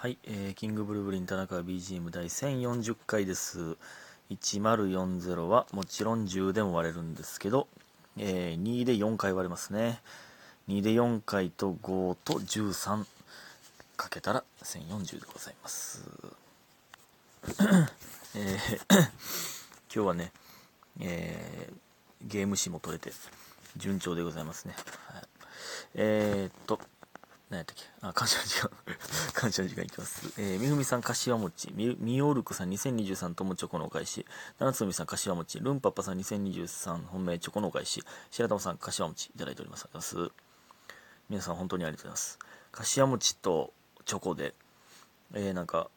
[0.00, 3.76] はい、えーキングブルーブリン田中 BGM 第1040回です。
[4.30, 7.66] 1040はもちろん10でも割れるんですけど、
[8.16, 10.00] えー2で4回割れますね。
[10.68, 13.06] 2で4回と5と13
[13.96, 16.04] かけたら1040でございます。
[18.36, 19.08] えー 今
[19.90, 20.32] 日はね、
[21.00, 23.12] えーゲーム誌も取れて
[23.76, 24.76] 順調でございますね。
[25.08, 25.22] はい、
[25.94, 26.78] えー、っと、
[27.50, 27.82] 何やったっけ？
[28.02, 28.70] あ、感謝の時間。
[29.32, 30.32] 感謝の時間いきます。
[30.36, 31.72] えー、みふみさん、柏餅。
[31.72, 34.26] み、みおるくさん、2023ともチョコのお返し。
[34.58, 35.60] 七つみさん、柏餅。
[35.60, 38.04] ルンパッパさん、2023本命チョコのお返し。
[38.30, 39.30] 白玉さん、柏餅。
[39.34, 39.84] いただいております。
[39.84, 40.48] ありがとうございます。
[41.30, 42.38] 皆さん、本当にありがとうございます。
[42.72, 43.72] 柏餅と
[44.04, 44.54] チョコで、
[45.32, 45.90] えー、なんか、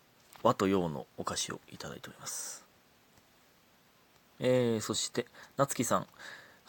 [0.44, 2.66] 和と洋のお菓子をいただいております。
[4.40, 6.08] えー、そして、なつきさん。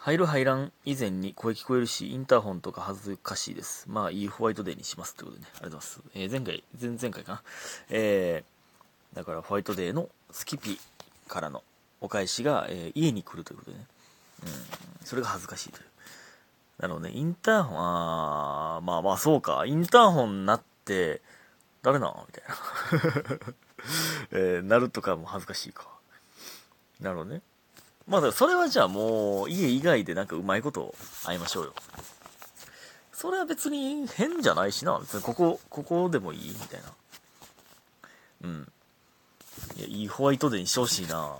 [0.03, 3.85] 入る入らん以前に声聞こえるし、インターホンとか恥ずかしいです。
[3.87, 6.03] まあ、いいホワイトデーにしますということでね、ありがとうございます。
[6.13, 7.43] えー前回、前々回かな？
[7.89, 10.77] えー、だからホワイトデーのスキピ
[11.29, 11.63] からの
[12.01, 13.85] お返しが、えー家に来るということでね。
[14.43, 14.49] うん、
[15.05, 15.85] それが恥ずかしいという。
[16.79, 21.21] なので、インターホン、あー、まあまあそうか、インターホンなって、
[21.81, 23.53] 誰なんみたいな。
[24.31, 25.87] えーなるとかも恥ずかしいか。
[26.99, 27.41] なるほどね。
[28.07, 31.73] まあ、だそれはじゃあもう、家以外でなんかうまいこと会いましょうよ。
[33.13, 34.99] それは別に変じゃないしな。
[34.99, 36.49] 別にここ、ここでもいい？
[36.49, 36.93] みたいな。
[38.43, 38.71] うん。
[39.77, 41.33] いや、いいホワイトデーにしてほしいな。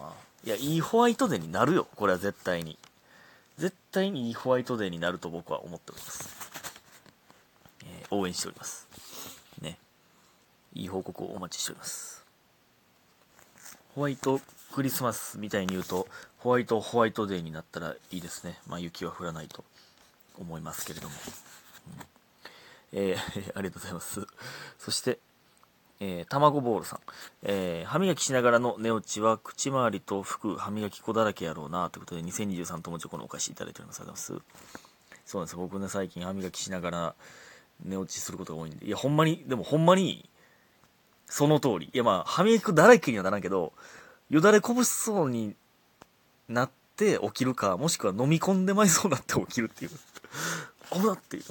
[0.45, 1.87] いや、いいホワイトデーになるよ。
[1.95, 2.77] これは絶対に。
[3.57, 6.29] 絶対にいいホワイトデーになると僕は思っております。
[7.85, 8.87] えー応援しております。
[9.61, 9.77] ね。
[10.73, 12.23] いい報告をお待ちしております。
[13.95, 14.39] ホワイト
[14.73, 16.07] クリスマスみたいに言うと、
[16.39, 18.57] ホワイトホワイトデーになったらいいですね。
[18.67, 19.63] まあ雪は降らないと
[20.39, 21.15] 思いますけれども。
[21.97, 22.13] うん
[22.93, 24.25] えー ありがとうございます。
[24.79, 25.19] そして、
[25.99, 26.99] えー、卵ボールさん。
[27.43, 33.99] えー歯磨きしながらの寝落ちは口周りと服、歯磨き粉だらけやろうなということで、2023ともチョコのお菓子いただいております。
[33.99, 34.79] ありがとうございます。
[35.25, 35.55] そうなんです。
[35.55, 37.15] 僕ね、最近歯磨きしながら
[37.83, 38.87] 寝落ちすることが多いんで。
[38.87, 40.27] いや、ほんまに、でもほんまに、
[41.27, 41.91] その通り。
[41.93, 43.73] いや、まあ、歯磨き粉だらけにはならんけど、
[44.29, 45.55] よだれこぼしそうに
[46.47, 49.91] なって起きるか、もしくは飲み込んでまいそうになって起きるっていう。
[50.91, 51.43] 危なっていう。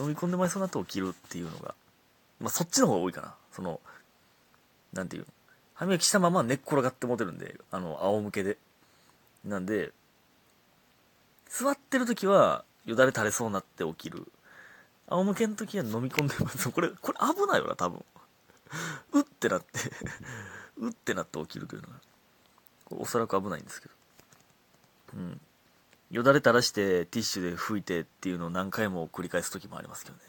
[0.00, 1.74] 飲み込んでまいそうになって起きるっていうのが、
[2.40, 3.34] まあ、そっちの方が多いかな。
[3.52, 3.80] その、
[4.92, 5.26] なんていう。
[5.74, 8.58] 歯磨きしたまま寝っ転がって持てるんで、あの、仰向けで。
[9.44, 9.92] なんで、
[11.48, 14.26] 座ってる時は、よだれ垂れそうになって起きる。
[15.08, 16.70] 仰向けの時は飲み込んでます。
[16.70, 18.04] これ、これ危ないよな、多分。
[19.12, 19.78] うってなって、
[20.78, 21.94] うってなって起きるというのが、
[22.90, 23.94] おそらく危ないんですけど。
[25.14, 25.40] うん。
[26.10, 30.22] よだれ垂らしてティッシュで拭いてっていうのを何回も繰り返す時もありますけどね。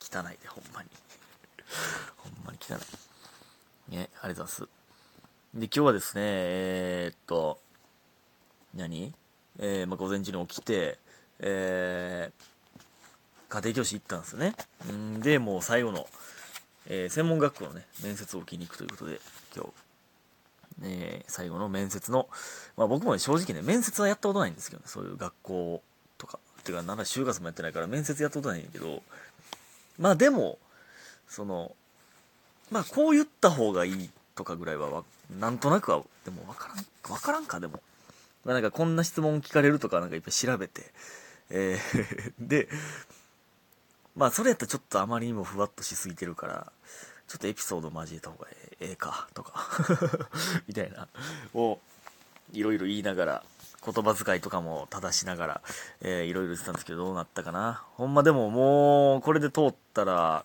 [0.00, 0.88] 汚いで、ほんまに。
[2.16, 2.74] ほんまに汚
[3.90, 3.94] い。
[3.94, 4.78] ね、ありがとうございます。
[5.54, 7.60] で、今日はですね、えー、っと、
[8.74, 9.14] 何？
[9.58, 10.98] えー、まあ、午前中に起きて、
[11.40, 14.54] えー、家庭教師行ったんですよね。
[14.92, 16.06] んで、もう最後の、
[16.88, 19.20] えー専門学校のね、面接を受けに行くということで、
[19.54, 19.70] 今日、
[20.84, 22.28] えー最後の面接の、
[22.76, 25.82] まあ僕もね、正直ね、面接はやったことないんですけどね、そういう学校
[26.16, 29.02] とかっ、ていうか、なんだ、就活もやってないから、面接やったことないんだけど、
[29.98, 30.58] まあでも、
[31.28, 31.74] その、
[32.70, 35.04] まあこう言った方がいいとかぐらいは、
[35.38, 37.82] なんとなくは、でもわからん、わからんか、でも。
[38.44, 40.92] まあなんかこんな質問聞かれるとかなんかいっぱい調べて、
[41.50, 42.68] えー で、
[44.18, 46.72] まあそれやったらちょっとあまりにもふわっとしすぎてるから、
[47.28, 48.48] ちょっとエピソード交えた方が
[48.80, 49.68] ええか、とか、
[50.66, 51.06] みたいな、
[51.54, 51.78] を、
[52.52, 53.44] いろいろ言いながら、
[53.84, 55.60] 言葉遣いとかも正しながら、
[56.00, 57.84] えーいろいろ言ってたんですけど、どうなったかな。
[57.92, 60.44] ほんまでももう、これで通ったら、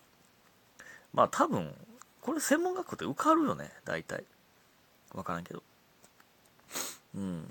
[1.11, 1.73] まあ多分、
[2.21, 4.23] これ専門学校って受かるよね、大体。
[5.15, 5.63] わからんけど。
[7.15, 7.49] うん。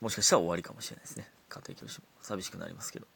[0.00, 1.28] もしかしたら終わりかもしれないですね。
[1.48, 2.06] 家庭教師も。
[2.22, 3.06] 寂しくなりますけど。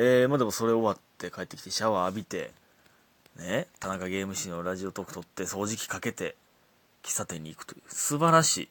[0.00, 2.52] えー、まあでもそれ終わって帰ってきてシャワー浴びて、
[3.36, 6.36] ね、田中ゲーム誌のラジオトーク撮って掃除機かけて、
[7.02, 8.68] 喫茶店に行くという、素晴らしい、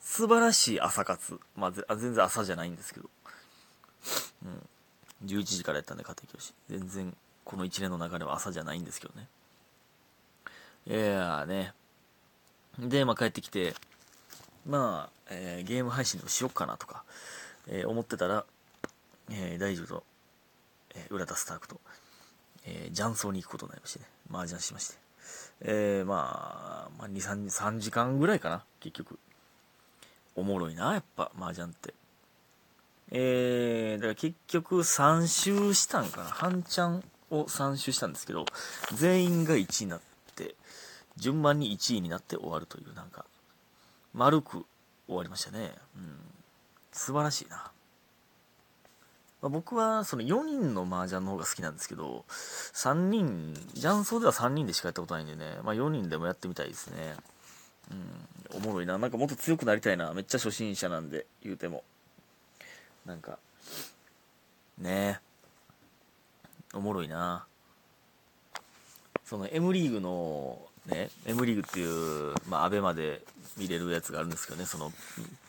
[0.00, 1.40] 素晴らしい朝活。
[1.56, 3.10] まあ、あ全然朝じゃないんですけど。
[4.44, 4.68] うん。
[5.26, 6.54] 11時からやったんで、家庭教師。
[6.68, 9.26] 全然、この一連の流れは朝じゃないんですけどね。
[10.86, 11.72] いやーね。
[12.78, 13.74] で、まあ帰ってきて、
[14.66, 17.02] まあ、えーゲーム配信でもしよっかなとか、
[17.66, 18.44] えー思ってたら、
[19.30, 20.04] えー大丈夫と、
[20.94, 21.80] えー浦田スタークと、
[22.64, 25.02] えー、雀荘に行くことになりましてね、麻雀しまして。
[25.60, 29.18] えー、まあ、まあ、2、3、3時間ぐらいかな、結局。
[30.34, 31.94] おもろいな、やっぱ、麻雀って。
[33.10, 36.30] えー、だから結局3周したんかな。
[36.30, 38.46] 半チャンを3周したんですけど、
[38.94, 40.00] 全員が1位になっ
[40.34, 40.54] て、
[41.16, 43.26] 順番に1位になって終わるという、なんか、
[44.14, 44.64] 丸く
[45.06, 45.72] 終わりましたね。
[45.96, 46.18] うん。
[46.92, 47.70] 素晴らしいな。
[49.42, 57.16] まあ、僕はその4人の麻雀の方が好きなんですけど、3人、雀荘では3人でしかやったことないんでね、まあ、4人でもやってみたいですね。
[57.90, 58.96] うん、おもろいな。
[58.98, 60.12] なんかもっと強くなりたいな。
[60.14, 61.82] めっちゃ初心者なんで、言うても。
[63.04, 63.38] なんか、
[64.78, 67.44] ねえおもろいな。
[69.24, 73.22] その M リーグの、ね、M リーグっていう、まあ、アベまで
[73.56, 74.92] 見れるやつがあるんですけどね、その、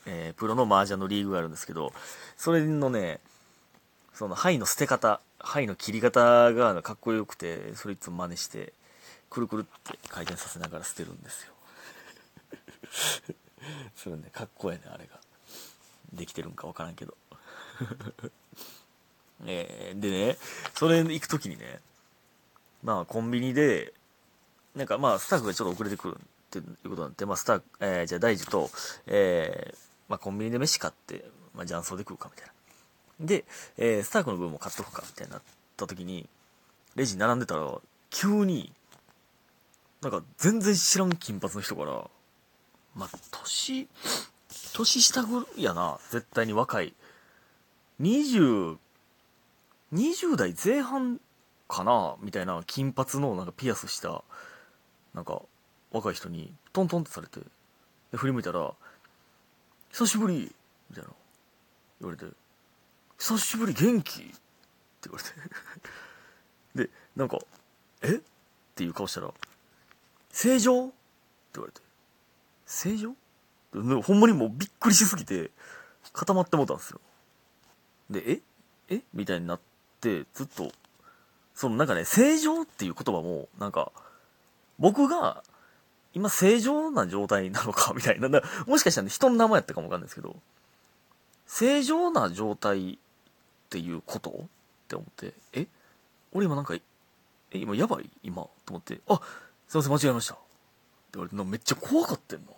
[0.07, 1.93] えー、プロの麻雀のリーグがあるんですけど、
[2.37, 3.19] それのね、
[4.13, 8.74] その、牌の捨て方、牌の切り方がかっこよくて、それいつも真似して、
[9.30, 11.54] くるくるって回転させながら捨てるんですよ。
[13.95, 15.19] それね、かっこええね、あれが。
[16.13, 17.18] できてるんかわからんけど。
[19.45, 20.38] えー、でね、
[20.75, 21.81] それ行くときにね、
[22.83, 23.94] まあコンビニで、
[24.75, 26.19] なんかまあスタッフがちょっと遅れてくるっ
[26.50, 28.69] ていうことになって、まあスタッフ、えー、じゃあ大樹と、
[29.07, 29.77] えー、
[30.07, 32.52] まあコンビニで飯買って、まあ雀荘で食うかみたいな。
[33.23, 33.45] で、
[33.77, 35.41] えー、スタッフの分も買っとくかみたいになっ
[35.77, 36.27] た時に、
[36.95, 37.79] レジに並んでたら、
[38.09, 38.71] 急に、
[40.01, 42.09] なんか全然知らん金髪の人から、
[42.95, 43.87] まあ、年、
[44.73, 46.93] 年下ぐやな、絶対に若い。
[48.01, 48.77] 20、
[49.93, 51.19] 20代前半
[51.67, 54.23] かなみたいな金髪のなんかピアスした、
[55.13, 55.41] なんか
[55.91, 57.39] 若い人にトントンってされて、
[58.11, 58.73] で振り向いたら、
[59.91, 60.53] 久しぶり
[60.89, 61.09] みたいな
[62.01, 62.25] 言われて、
[63.25, 64.19] 久しぶり元気？
[64.19, 64.33] って
[65.03, 65.29] 言われて。
[66.75, 67.39] で、なんか、
[68.01, 68.15] え？
[68.15, 68.21] っ
[68.75, 69.33] ていう顔したら、
[70.29, 70.87] 正常？
[70.87, 70.93] って
[71.53, 71.79] 言われて、
[72.65, 73.15] 正常？
[74.01, 75.51] ほんまにもうびっくりしすぎて、
[76.11, 76.99] 固まってもうたんですよ。
[78.09, 78.41] で、え
[78.89, 79.01] え？
[79.13, 79.59] みたいになっ
[80.01, 80.73] て、ずっと、
[81.55, 82.63] そのなんかね、正常？
[82.63, 83.93] っていう言葉も、なんか、
[84.79, 85.45] 僕が、
[86.13, 87.93] 今正常な状態なのか？
[87.95, 88.27] みたいな。
[88.67, 90.35] もしかしたら、人の名前やったかもわかんないですけど、
[91.47, 92.99] 正常な状態
[93.73, 94.29] っていうこと？
[94.29, 94.33] っ
[94.87, 95.65] て思って、え？
[96.31, 96.81] 俺今なんか、え、
[97.53, 98.09] 今やばい？
[98.21, 99.19] 今と思って、あ、
[99.67, 100.35] すいません、間違えました。
[100.35, 100.43] って
[101.13, 102.55] 言われて、めっちゃ怖かったんの。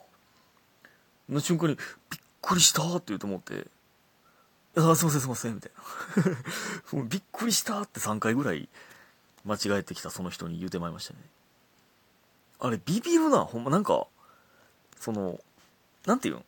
[1.29, 1.81] の瞬間に、び
[2.17, 3.67] っくりしたって言うと思って、
[4.75, 5.71] あ、すいません、すいません、みたい
[6.94, 7.03] な。
[7.07, 8.68] びっくりしたって3回ぐらい
[9.45, 11.19] 間違えてきたその人に言うてまいりましたね。
[12.59, 14.06] あれ、ビビるな、ほんま、なんか、
[15.00, 15.39] その、
[16.06, 16.45] なんていうん？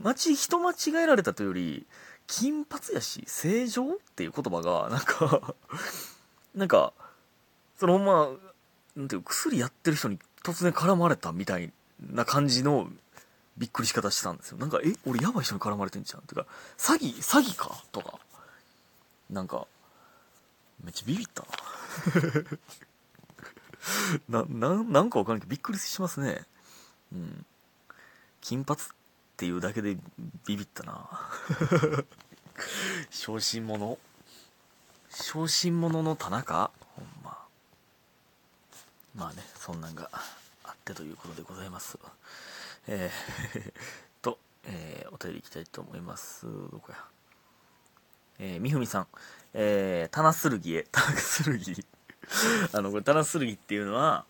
[0.00, 1.86] 間違、人間違えられたというより、
[2.30, 5.54] 金髪やし、正常っていう言葉が、なんか
[6.54, 6.92] なんか、
[7.76, 8.30] そのほんま、
[8.94, 12.88] なんていう、薬やってる人に突然絡まれたみたいな感じの
[13.58, 14.58] びっくりし方してたんですよ。
[14.58, 16.22] なんか、え、俺やばい人に絡まれてんじゃん。
[16.22, 16.46] てか、
[16.78, 18.20] 詐欺、詐欺かとか。
[19.28, 19.66] なんか、
[20.84, 21.42] めっちゃビビった
[24.28, 24.44] な。
[24.46, 26.46] な、な、なんかわかんないけど、びっくりしますね。
[27.12, 27.44] うん。
[28.40, 28.84] 金髪っ
[29.40, 29.96] ていうだけで
[30.46, 31.08] ビビったな。
[33.08, 33.96] 小心者？
[35.08, 36.70] 小心者の田中？
[36.94, 37.46] ほんま。
[39.14, 40.10] まあね、そんなんが
[40.62, 41.98] あってということでございます。
[42.86, 43.72] えー
[44.20, 46.44] と、えー、お便りいきたいと思います。
[46.44, 47.02] どこや？
[48.40, 49.06] えー、みふみさん、
[49.54, 51.84] えー、棚剣へ、棚剣。
[52.74, 54.26] あの、これ、棚剣っていうのは、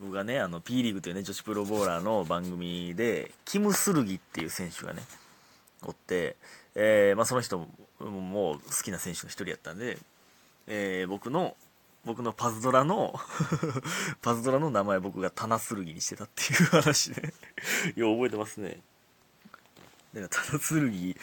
[0.00, 5.02] 僕がね、あの、P リーグというね、女子プロボーラーの番組で、キム・スルギっていう選手がね、
[5.82, 6.36] おって、
[6.74, 7.58] えー、まあ、その人
[8.00, 9.98] も好きな選手の一人やったんで、
[10.66, 11.56] えー、僕の
[12.04, 13.14] 僕のパズドラの
[14.20, 17.32] パズドラの名前僕が棚剣にしてたっていう話ね
[17.96, 18.80] よう覚えてますね。
[20.12, 21.16] だから棚剣、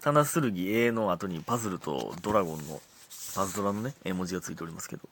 [0.00, 2.82] 棚剣 A の後にパズルとドラゴンの
[3.34, 5.08] パズドラのね、絵文字がついておりますけど。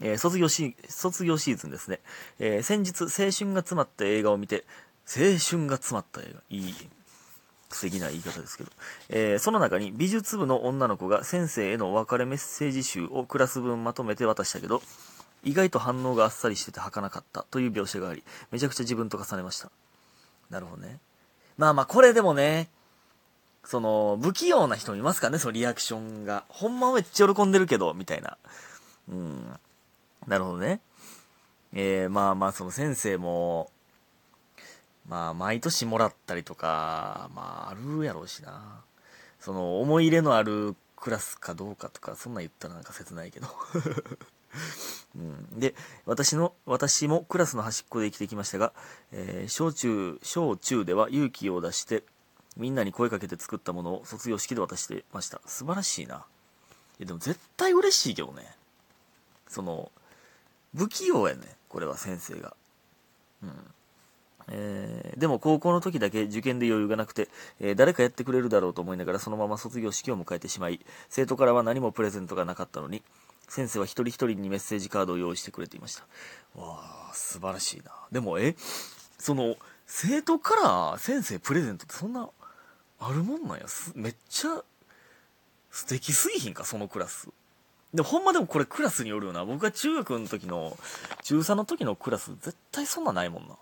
[0.00, 2.00] えー、卒業シ卒業シーズンですね。
[2.38, 4.64] えー、先日、青春が詰まった映画を見て、
[5.06, 6.40] 青春が詰まった映画。
[6.50, 6.74] いい
[7.70, 8.70] 素敵な言い方ですけど、
[9.08, 14.82] えー、その中に美術部の女の子が先生へのお別れメッセージ集をクラス分まとめて渡したけど、
[15.44, 19.70] 意外と反応があっさりしてて儚かったという描写があり、めちゃくちゃ自分と重ねました。
[20.50, 20.98] なるほどね。
[21.58, 22.68] まあまあ、これでもね、
[23.64, 26.44] その、不器用な人いますかね、そのリアクションが。
[26.48, 28.38] ほんまめっちゃ喜んでるけど、みたいな。
[29.08, 29.58] うん。
[30.26, 30.80] なるほどね。
[31.72, 33.70] えー、まあまあ、その先生も、
[35.08, 38.82] まあ、毎年もらったりとか、まあ、あるやろうしな。
[39.38, 43.46] その、思い入れのあるクラスかどうかとか、そんなん言ったらなんか切ないけど。
[45.14, 45.74] うん、で、
[46.06, 48.72] 私の、私もクラスの端っこで生きてきましたが、
[49.12, 52.04] えー、小中、小中では勇気を出して、
[52.56, 55.40] みんなに声かけて作ったものを卒業式で渡してました。
[55.46, 56.26] 素晴らしいな。
[56.98, 58.56] いや、でも絶対嬉しいけどね。
[59.46, 59.92] その
[60.76, 61.40] 不器用やね。
[61.68, 62.54] これは先生が。
[63.42, 63.50] うん。
[64.48, 67.28] えーでも高校の時だけ受験で余裕がなくて、
[67.58, 70.78] えー誰かやってくれるだろうと思いながらそのまま卒業式を迎えてしまい
[71.08, 73.02] 生徒からは何もプレゼントがなかったのに
[73.48, 76.02] 先生は一人一人にメッセージカードを用意してくれていました。
[76.60, 76.78] わ
[77.10, 77.90] あ素晴らしいな。
[78.12, 78.54] でもえ？
[79.18, 79.56] その
[79.86, 82.28] 生徒から先生プレゼントってそんな
[83.00, 83.66] あるもんなんや。
[83.94, 84.62] めっちゃ
[85.70, 86.64] 素敵すぎひんか？
[86.64, 87.28] そのクラス。
[87.94, 89.44] でもほんまでもこれクラスによるよな。
[89.44, 90.76] 僕が中学の時の
[91.22, 93.56] 中3の時のクラス絶対そんなないもんな。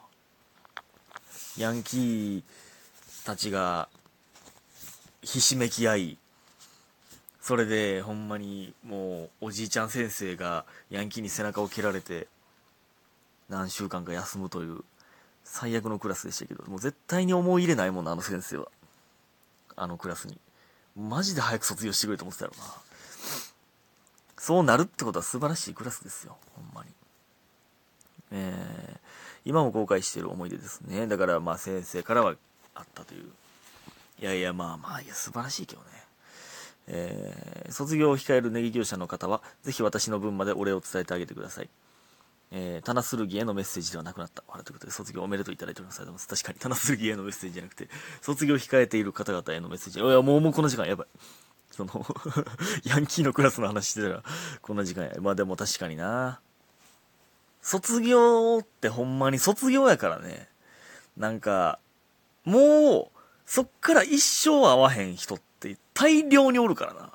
[1.56, 2.42] ヤンキー
[3.24, 3.88] たちが
[5.22, 6.18] ひしめき合い
[7.40, 12.26] それでほんまにもうおじいちゃん先生がヤンキーに背中を蹴られて
[13.48, 14.80] 何週間か休むという
[15.44, 18.68] 最悪のクラスでしたけどもう絶対に思い入れないもんなあの先生は。
[19.76, 20.38] あのクラスに。
[20.96, 22.70] マジで早く卒業してくれと思ってたやろな。
[24.44, 26.90] そうなるってことは素晴らしいクラスですよほんまに
[28.30, 28.98] えー、
[29.46, 32.34] 今も後悔している思い出ですねだからまあ先生からは
[32.74, 33.24] あったという
[34.20, 35.86] いやいやまあまあいや素晴らしいけどね
[36.88, 41.70] えー卒業を控えるネギ業者の方はぜひ私の分までお礼を伝えてあげてください
[42.52, 44.44] えー、棚剣へのメッセージではなくなった。
[44.46, 45.96] あらということで、卒業おめでとういただいております。
[45.96, 46.44] ありがとうございます。
[46.44, 47.88] 確かに、棚剣へのメッセージじゃなくて、
[48.20, 49.98] 卒業を控えている方々へのメッセージ。
[49.98, 51.06] いや、もう、もうこの時間やばい。
[51.74, 52.06] その、
[52.84, 54.22] ヤンキーのクラスの話してたら、
[54.62, 55.12] こんな時間や。
[55.20, 56.40] まあでも確かにな。
[57.62, 60.48] 卒業ってほんまに卒業やからね。
[61.16, 61.78] なんか、
[62.44, 67.12] もう、そっから一生会わへん人って大量におるからな。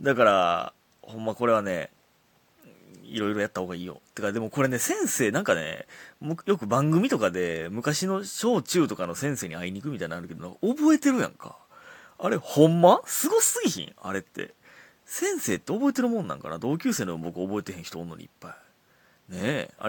[0.00, 1.90] だから、ほんまこれはね、
[3.04, 4.00] いろいろやった方がいいよ。
[4.14, 5.86] てか、でもこれね、先生、なんかね、
[6.46, 11.56] よく番組とかで、昔の小中とかの先生に会いに行くみたいなのあるけど、覚えてるやんか。
[12.18, 13.00] あれ、ほんま？
[13.04, 13.92] すごすぎひん？
[14.00, 14.54] あれって。
[15.04, 16.58] 先生って覚えてるもんなんかな？
[16.58, 18.56] 同級生の僕覚えてへん人おんのにいっぱ
[19.30, 19.32] い。
[19.32, 19.84] ねえ、あれ